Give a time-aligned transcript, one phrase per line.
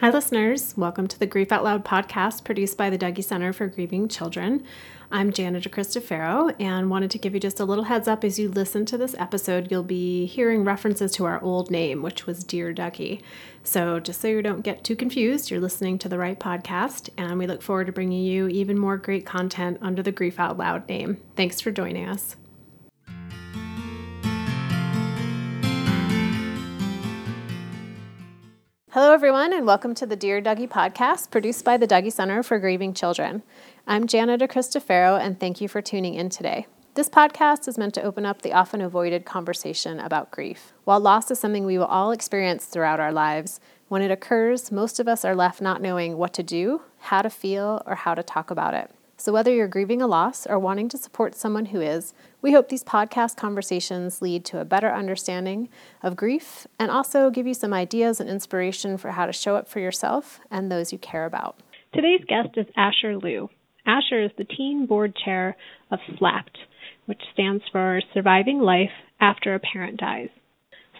[0.00, 0.74] Hi, listeners.
[0.76, 4.62] Welcome to the Grief Out Loud podcast produced by the Dougy Center for Grieving Children.
[5.10, 8.48] I'm Jana DeCristofaro and wanted to give you just a little heads up as you
[8.48, 9.72] listen to this episode.
[9.72, 13.22] You'll be hearing references to our old name, which was Dear Dougy.
[13.64, 17.36] So, just so you don't get too confused, you're listening to the right podcast, and
[17.36, 20.88] we look forward to bringing you even more great content under the Grief Out Loud
[20.88, 21.20] name.
[21.34, 22.36] Thanks for joining us.
[28.92, 32.58] Hello, everyone, and welcome to the Dear Dougy podcast produced by the Dougy Center for
[32.58, 33.42] Grieving Children.
[33.86, 36.66] I'm Jana DeCristofaro, and thank you for tuning in today.
[36.94, 40.72] This podcast is meant to open up the often avoided conversation about grief.
[40.84, 44.98] While loss is something we will all experience throughout our lives, when it occurs, most
[44.98, 48.22] of us are left not knowing what to do, how to feel, or how to
[48.22, 48.90] talk about it.
[49.20, 52.68] So, whether you're grieving a loss or wanting to support someone who is, we hope
[52.68, 55.70] these podcast conversations lead to a better understanding
[56.04, 59.66] of grief and also give you some ideas and inspiration for how to show up
[59.66, 61.56] for yourself and those you care about.
[61.92, 63.48] Today's guest is Asher Liu.
[63.84, 65.56] Asher is the teen board chair
[65.90, 66.56] of SLAP'D,
[67.06, 70.28] which stands for Surviving Life After a Parent Dies.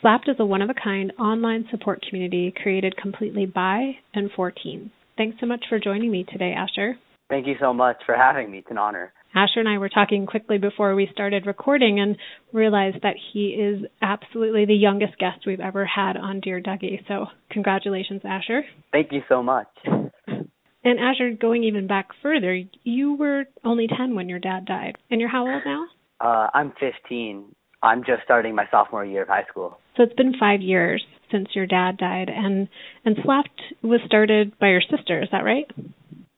[0.01, 4.51] SLAP'D is a one of a kind online support community created completely by and for
[4.51, 4.91] teens.
[5.17, 6.99] Thanks so much for joining me today, Asher.
[7.29, 8.59] Thank you so much for having me.
[8.59, 9.13] It's an honor.
[9.35, 12.17] Asher and I were talking quickly before we started recording and
[12.53, 17.07] realized that he is absolutely the youngest guest we've ever had on Dear Dougy.
[17.07, 18.63] So, congratulations, Asher.
[18.93, 19.69] Thank you so much.
[19.87, 24.97] And Asher, going even back further, you were only 10 when your dad died.
[25.11, 25.85] And you're how old now?
[26.21, 27.55] Uh, I'm 15.
[27.83, 29.79] I'm just starting my sophomore year of high school.
[29.97, 32.69] So it's been five years since your dad died, and
[33.05, 35.23] and SLAP'D was started by your sister.
[35.23, 35.71] Is that right?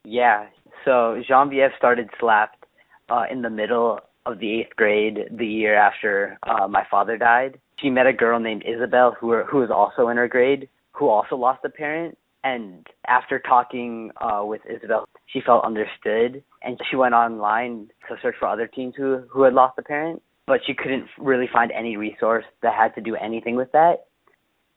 [0.05, 0.47] Yeah,
[0.85, 2.67] so Genevieve started SLAP'D
[3.09, 7.59] uh, in the middle of the eighth grade, the year after uh, my father died.
[7.81, 11.09] She met a girl named Isabel who were, who was also in her grade, who
[11.09, 12.17] also lost a parent.
[12.43, 18.37] And after talking uh, with Isabel, she felt understood, and she went online to search
[18.39, 21.99] for other teens who who had lost a parent, but she couldn't really find any
[21.99, 24.07] resource that had to do anything with that.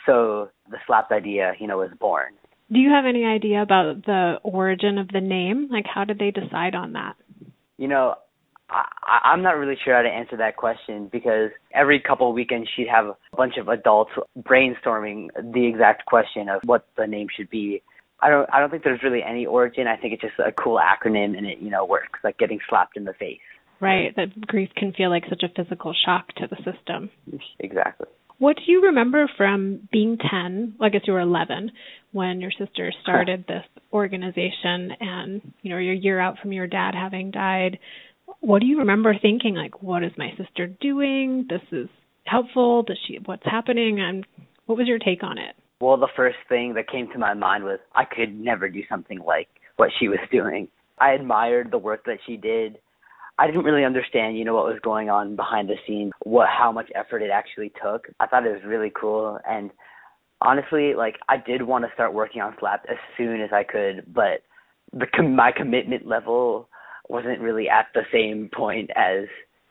[0.06, 2.34] So the SLAP'D idea, you know, was born.
[2.74, 5.68] Do you have any idea about the origin of the name?
[5.72, 7.14] Like, how did they decide on that?
[7.78, 8.16] You know,
[8.70, 8.86] I,
[9.26, 12.88] I'm not really sure how to answer that question because every couple of weekends she'd
[12.88, 17.84] have a bunch of adults brainstorming the exact question of what the name should be.
[18.22, 19.86] I don't I don't think there's really any origin.
[19.88, 22.98] I think it's just a cool acronym and it, you know, works like getting slapped
[22.98, 23.40] in the face.
[23.82, 27.10] Right, that grief can feel like such a physical shock to the system.
[27.60, 28.08] Exactly.
[28.44, 30.76] What do you remember from being 10?
[30.78, 31.72] Well, I guess you were 11
[32.12, 36.94] when your sister started this organization and, you know, your year out from your dad
[36.94, 37.80] having died.
[38.42, 41.48] What do you remember thinking like what is my sister doing?
[41.48, 41.88] This is
[42.26, 42.84] helpful.
[42.84, 44.02] Does she what's happening?
[44.02, 44.28] And
[44.66, 45.56] what was your take on it?
[45.80, 49.20] Well, the first thing that came to my mind was I could never do something
[49.26, 50.68] like what she was doing.
[51.00, 52.78] I admired the work that she did.
[53.40, 56.72] I didn't really understand, you know, what was going on behind the scenes, what how
[56.72, 58.08] much effort it actually took.
[58.20, 59.72] I thought it was really cool and
[60.44, 64.14] honestly, like I did want to start working on SLAP'D as soon as I could,
[64.14, 64.44] but
[64.92, 66.68] the com- my commitment level
[67.10, 69.26] wasn't really at the same point as,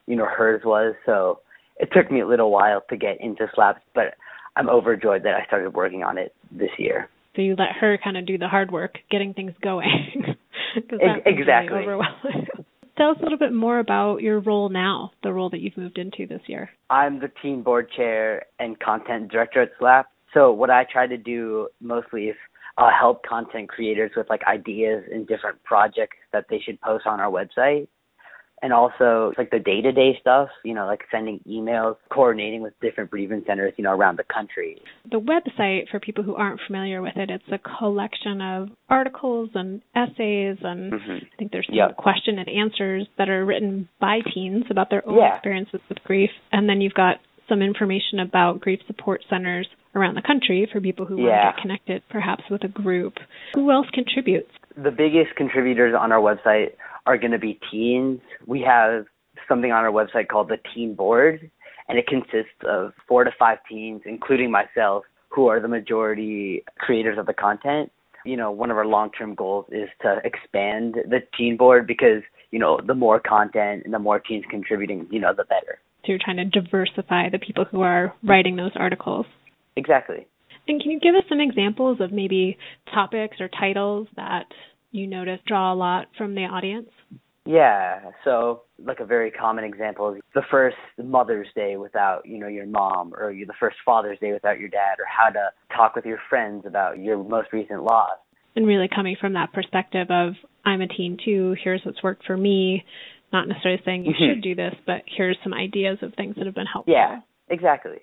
[0.06, 1.40] you know, hers was, so
[1.78, 4.14] it took me a little while to get into SLAP'D, but
[4.56, 7.08] I'm overjoyed that I started working on it this year.
[7.36, 10.36] So you let her kind of do the hard work, getting things going.
[10.76, 11.86] exactly.
[11.86, 12.04] Really.
[12.96, 15.98] Tell us a little bit more about your role now, the role that you've moved
[15.98, 16.70] into this year.
[16.90, 20.08] I'm the team board chair and content director at Slap.
[20.34, 22.36] So what I try to do mostly is
[22.78, 27.20] uh, help content creators with like ideas and different projects that they should post on
[27.20, 27.86] our website.
[28.62, 32.74] And also like the day to day stuff, you know, like sending emails, coordinating with
[32.80, 34.80] different bereavement centers, you know, around the country.
[35.10, 39.82] The website, for people who aren't familiar with it, it's a collection of articles and
[39.96, 41.12] essays and mm-hmm.
[41.12, 41.96] I think there's some yep.
[41.96, 45.34] question and answers that are written by teens about their own yeah.
[45.34, 46.30] experiences with grief.
[46.52, 47.16] And then you've got
[47.48, 51.22] some information about grief support centers around the country for people who yeah.
[51.22, 53.14] want to get connected perhaps with a group.
[53.54, 54.50] Who else contributes?
[54.76, 56.72] The biggest contributors on our website
[57.06, 58.20] are going to be teens.
[58.46, 59.06] We have
[59.48, 61.50] something on our website called the Teen Board,
[61.88, 67.18] and it consists of four to five teens, including myself, who are the majority creators
[67.18, 67.90] of the content.
[68.24, 72.22] You know, one of our long term goals is to expand the teen board because,
[72.50, 75.78] you know, the more content and the more teens contributing, you know, the better.
[76.02, 79.26] So you're trying to diversify the people who are writing those articles.
[79.76, 80.26] Exactly.
[80.68, 82.56] And can you give us some examples of maybe
[82.94, 84.46] topics or titles that
[84.92, 86.88] you notice draw a lot from the audience?
[87.44, 88.10] Yeah.
[88.24, 92.66] So, like a very common example is the first Mother's Day without, you know, your
[92.66, 96.18] mom, or the first Father's Day without your dad, or how to talk with your
[96.28, 98.18] friends about your most recent loss.
[98.54, 100.34] And really coming from that perspective of
[100.64, 101.56] I'm a teen too.
[101.64, 102.84] Here's what's worked for me.
[103.32, 104.34] Not necessarily saying you Mhm.
[104.34, 106.92] should do this, but here's some ideas of things that have been helpful.
[106.92, 107.98] Yeah, exactly.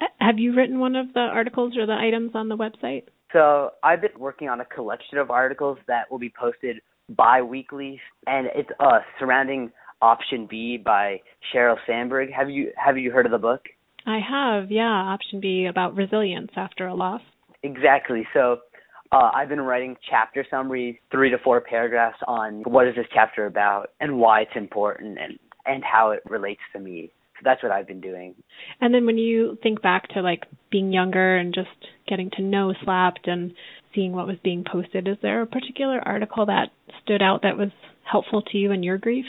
[0.00, 3.04] Uh, Have you written one of the articles or the items on the website?
[3.32, 6.76] So I've been working on a collection of articles that will be posted
[7.08, 11.20] bi-weekly, and it's uh surrounding Option B by
[11.54, 12.30] Sheryl Sandberg.
[12.32, 13.62] Have you have you heard of the book?
[14.06, 14.84] I have, yeah.
[14.84, 17.22] Option B about resilience after a loss.
[17.62, 18.26] Exactly.
[18.32, 18.58] So
[19.10, 23.46] uh, I've been writing chapter summaries, three to four paragraphs on what is this chapter
[23.46, 27.10] about and why it's important and and how it relates to me.
[27.36, 28.34] So that's what I've been doing.
[28.80, 31.68] And then when you think back to like being younger and just
[32.08, 33.52] getting to know SLAP'D and
[33.94, 36.70] seeing what was being posted, is there a particular article that
[37.02, 37.70] stood out that was
[38.10, 39.26] helpful to you in your grief?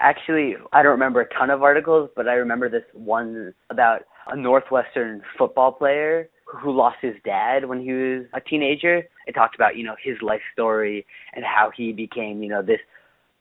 [0.00, 4.36] Actually, I don't remember a ton of articles, but I remember this one about a
[4.36, 9.02] Northwestern football player who lost his dad when he was a teenager.
[9.26, 11.04] It talked about, you know, his life story
[11.34, 12.80] and how he became, you know, this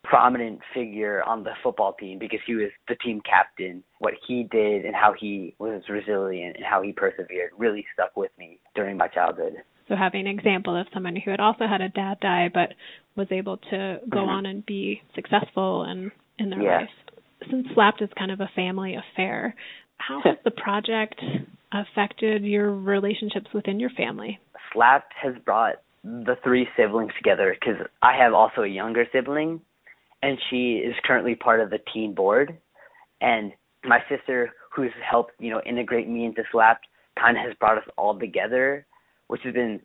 [0.04, 3.84] prominent figure on the football team because he was the team captain.
[4.00, 8.32] What he did and how he was resilient and how he persevered really stuck with
[8.38, 9.54] me during my childhood.
[9.88, 12.74] So having an example of someone who had also had a dad die but
[13.16, 14.28] was able to go Mhm.
[14.28, 16.78] on and be successful in in their Yeah.
[16.82, 16.92] life.
[17.50, 19.56] Since SLAP'D is kind of a family affair,
[19.98, 21.20] how has the project
[21.72, 24.40] affected your relationships within your family?
[24.72, 29.62] SLAP'D has brought the three siblings together because I have also a younger sibling,
[30.22, 32.58] and she is currently part of the teen board.
[33.22, 33.52] And
[33.84, 36.86] my sister, who's helped you know integrate me into SLAP'D,
[37.20, 38.86] kind of has brought us all together,
[39.28, 39.80] which has been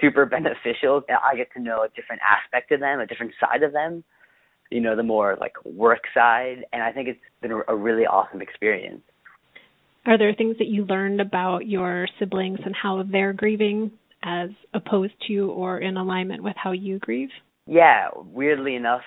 [0.00, 1.02] super beneficial.
[1.08, 4.04] I get to know a different aspect of them, a different side of them.
[4.70, 8.04] You know, the more like work side, and I think it's been a- a really
[8.04, 9.02] awesome experience.
[10.06, 13.92] Are there things that you learned about your siblings and how they're grieving
[14.22, 17.30] as opposed to or in alignment with how you grieve?
[17.66, 19.02] Yeah, weirdly enough,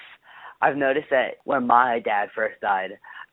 [0.61, 2.91] I've noticed that when my dad first died,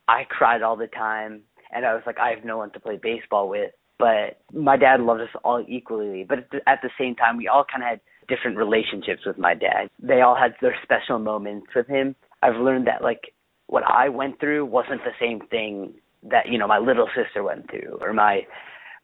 [0.09, 1.43] I cried all the time,
[1.75, 3.73] and I was like, I have no one to play baseball with.
[3.99, 6.25] But my dad loved us all equally.
[6.29, 9.89] But at the, same time, we all kind of had different relationships with my dad.
[10.01, 12.15] They all had their special moments with him.
[12.43, 13.33] I've learned that like
[13.69, 15.95] what I went through wasn't the same thing
[16.31, 18.43] that you know my little sister went through or my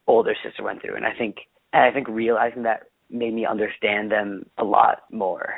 [0.07, 1.37] older sister went through, and I think
[1.73, 5.55] and I think realizing that made me understand them a lot more.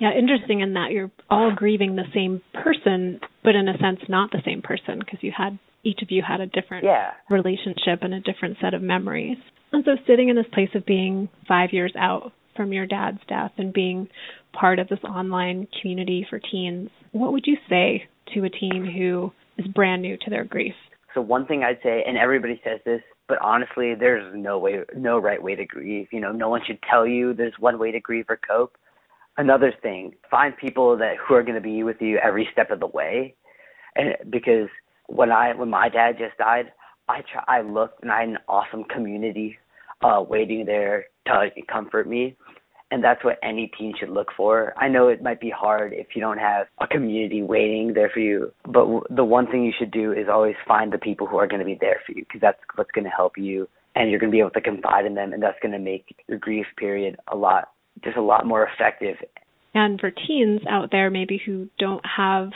[0.00, 4.30] Yeah, interesting in that you're all grieving the same person, but in a sense not
[4.32, 7.12] the same person because you had each of you had a different Yeah.
[7.28, 9.38] relationship and a different set of memories.
[9.72, 13.52] And so sitting in this place of being 5 years out from your dad's death
[13.58, 14.08] and being
[14.52, 19.32] part of this online community for teens, what would you say to a teen who
[19.58, 20.74] is brand new to their grief?
[21.14, 25.18] So one thing I'd say, and everybody says this, but honestly, there's no way, no
[25.18, 26.08] right way to grieve.
[26.12, 28.76] You know, no one should tell you there's one way to grieve or cope.
[29.40, 32.78] Another thing, find people that who are going to be with you every step of
[32.78, 33.34] the way,
[33.96, 34.68] and because
[35.06, 36.70] when I when my dad just died,
[37.08, 39.58] I try, I looked and I had an awesome community
[40.02, 42.36] uh waiting there to comfort me,
[42.90, 44.74] and that's what any teen should look for.
[44.76, 48.20] I know it might be hard if you don't have a community waiting there for
[48.20, 51.38] you, but w- the one thing you should do is always find the people who
[51.38, 54.10] are going to be there for you because that's what's going to help you and
[54.10, 56.38] you're going to be able to confide in them and that's going to make your
[56.38, 57.70] grief period a lot
[58.02, 59.16] just a lot more effective.
[59.74, 62.50] And for teens out there maybe who don't have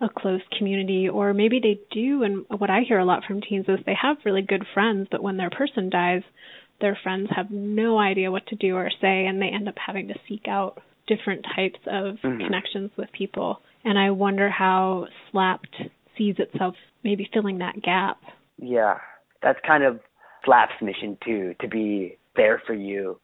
[0.00, 3.66] a close community or maybe they do and what I hear a lot from teens
[3.68, 6.22] is they have really good friends but when their person dies
[6.80, 10.08] their friends have no idea what to do or say and they end up having
[10.08, 12.44] to seek out different types of Mhm.
[12.44, 13.60] connections with people.
[13.84, 18.18] And I wonder how SLAP'D sees itself maybe filling that gap.
[18.58, 19.00] Yeah.
[19.40, 20.00] That's kind of
[20.44, 23.18] Slap's mission too, to be there for you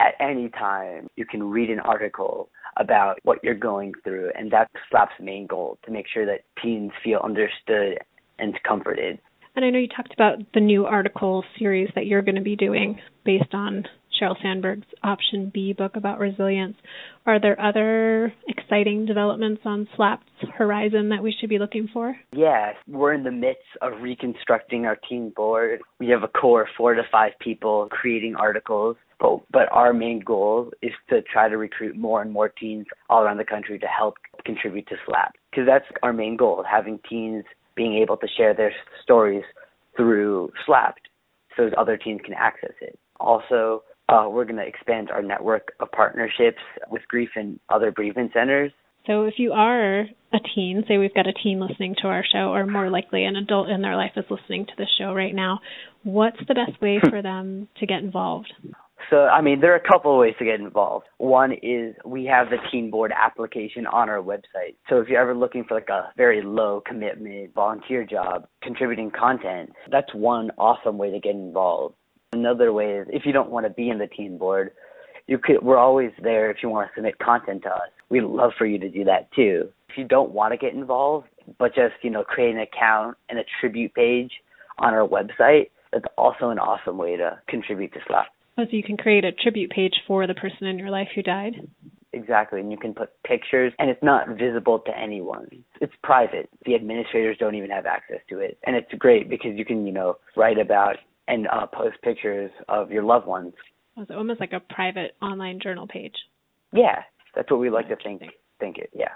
[0.00, 1.08] at any time.
[1.16, 5.78] You can read an article about what you're going through and that's Slap's main goal,
[5.84, 7.98] to make sure that teens feel understood
[8.38, 9.18] and comforted.
[9.54, 12.56] And I know you talked about the new article series that you're going to be
[12.56, 13.86] doing based on
[14.20, 16.76] Sheryl Sandberg's Option B book about resilience.
[17.26, 22.16] Are there other exciting developments on SLAP'D's horizon that we should be looking for?
[22.32, 25.80] Yes, we're in the midst of reconstructing our team board.
[25.98, 30.20] We have a core of four to five people creating articles, but but our main
[30.20, 33.86] goal is to try to recruit more and more teens all around the country to
[33.86, 35.32] help contribute to SLAP.
[35.50, 37.44] Because that's our main goal, having teens
[37.74, 39.44] being able to share their stories
[39.96, 41.08] through SLAP'D
[41.56, 42.98] so other teens can access it.
[43.18, 46.60] Also, uh, we're going to expand our network of partnerships
[46.90, 48.72] with grief and other bereavement centers
[49.06, 52.52] So if you are a teen, say we've got a teen listening to our show,
[52.52, 55.60] or more likely an adult in their life is listening to the show right now,
[56.02, 58.52] what's the best way for them to get involved?
[59.10, 61.06] So, I mean, there are a couple of ways to get involved.
[61.18, 64.74] One is we have the Teen Board application on our website.
[64.88, 69.70] So if you're ever looking for like a very low commitment volunteer job, contributing content,
[69.92, 71.94] that's one awesome way to get involved.
[72.32, 74.72] Another way is if you don't want to be in the Teen Board,
[75.26, 77.90] you could we're always there if you want to submit content to us.
[78.08, 79.68] We'd love for you to do that too.
[79.88, 81.28] If you don't want to get involved,
[81.58, 84.30] but just, you know, create an account and a tribute page
[84.78, 88.28] on our website, that's also an awesome way to contribute to Slack.
[88.58, 91.22] Oh, so you can create a tribute page for the person in your life who
[91.22, 91.54] died?
[92.12, 95.48] Exactly, and you can put pictures, and it's not visible to anyone.
[95.82, 96.48] It's private.
[96.64, 99.92] The administrators don't even have access to it, and it's great because you can, you
[99.92, 100.96] know, write about
[101.28, 103.52] and uh, post pictures of your loved ones.
[103.96, 106.14] Oh, so almost like a private online journal page.
[106.72, 107.02] Yeah,
[107.34, 108.22] that's what we like to think.
[108.60, 109.12] Think it, yeah.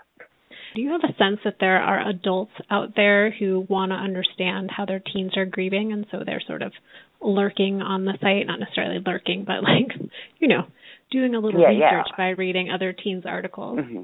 [0.75, 4.71] Do you have a sense that there are adults out there who want to understand
[4.75, 6.73] how their teens are grieving, and so they're sort of
[7.21, 8.47] lurking on the site?
[8.47, 9.91] Not necessarily lurking, but like,
[10.39, 10.63] you know,
[11.11, 12.17] doing a little Yeah, research yeah.
[12.17, 13.81] by reading other teens' articles.
[13.81, 14.03] hmm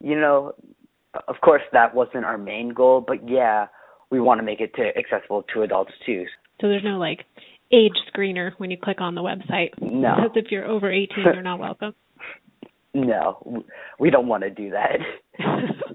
[0.00, 0.52] You know,
[1.28, 3.66] of course that wasn't our main goal, but yeah,
[4.10, 6.24] we want to make it to accessible to adults too.
[6.60, 7.24] So there's no like
[7.72, 9.70] age screener when you click on the website.
[9.80, 10.14] No.
[10.16, 11.94] Because if you're over 18, you're not welcome.
[12.92, 13.64] No,
[14.00, 14.98] we don't want to do that.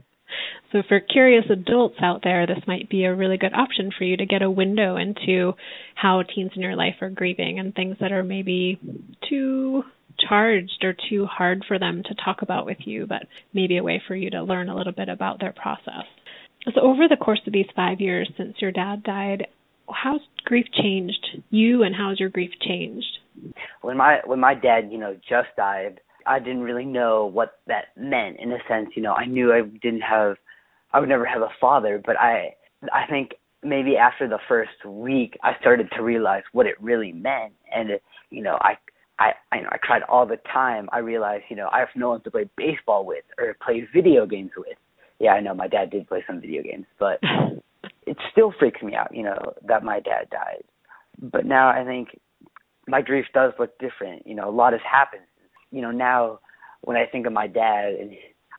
[0.71, 4.15] so for curious adults out there, this might be a really good option for you
[4.15, 5.53] to get a window into
[5.95, 8.79] how teens in your life are grieving and things that are maybe
[9.29, 9.83] too
[10.29, 14.01] charged or too hard for them to talk about with you, but maybe a way
[14.07, 16.05] for you to learn a little bit about their process.
[16.73, 19.47] So over the course of these five years since your dad died,
[19.89, 23.05] how's grief changed you and how's your grief changed?
[23.81, 27.85] when my when my dad you know just died i didn't really know what that
[27.97, 30.37] meant in a sense you know i knew i didn't have
[30.93, 32.53] i would never have a father but i
[32.93, 33.31] i think
[33.63, 38.03] maybe after the first week i started to realize what it really meant and it,
[38.29, 38.75] you know i
[39.17, 40.89] I, I you know I cried all the time.
[40.91, 44.25] I realized, you know, I have no one to play baseball with or play video
[44.25, 44.77] games with.
[45.19, 47.21] Yeah, I know my dad did play some video games, but
[48.05, 50.63] it still freaks me out, you know, that my dad died.
[51.21, 52.09] But now I think
[52.87, 54.27] my grief does look different.
[54.27, 55.23] You know, a lot has happened.
[55.71, 56.39] You know, now
[56.81, 58.11] when I think of my dad, and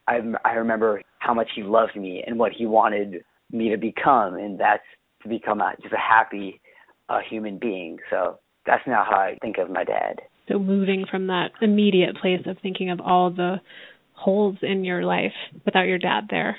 [0.08, 3.22] I I remember how much he loved me and what he wanted
[3.52, 4.82] me to become, and that's
[5.22, 6.60] to become a, just a happy
[7.08, 7.98] uh, human being.
[8.10, 10.20] So that's now how I think of my dad.
[10.48, 13.56] So moving from that immediate place of thinking of all the
[14.12, 15.32] holes in your life
[15.64, 16.56] without your dad there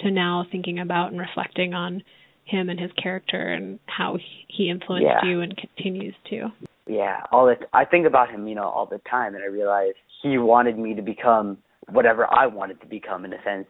[0.00, 2.02] to now thinking about and reflecting on
[2.46, 4.16] him and his character and how
[4.48, 5.24] he influenced Yeah.
[5.24, 6.52] you and continues to.
[6.86, 9.94] Yeah, all the I think about him, you know, all the time, and I realize
[10.22, 11.58] he wanted me to become
[11.90, 13.24] whatever I wanted to become.
[13.24, 13.66] In a sense,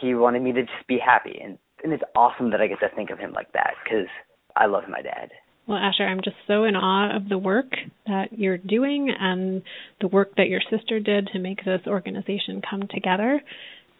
[0.00, 2.88] he wanted me to just be happy, and and it's awesome that I get to
[2.94, 4.06] think of him like that because
[4.54, 5.30] I love my dad.
[5.66, 7.72] Well, Asher, I'm just so in awe of the work
[8.06, 9.62] that you're doing and
[10.00, 13.40] the work that your sister did to make this organization come together,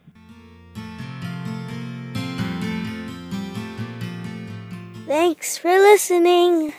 [5.07, 6.73] Thanks for listening.